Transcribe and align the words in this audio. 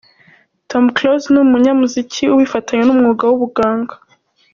Tom 0.69 0.85
Close 0.95 1.27
ni 1.29 1.39
umunyamuziki 1.45 2.23
ubifatanya 2.35 2.83
n’umwuga 2.85 3.23
w’ubuganga. 3.29 3.95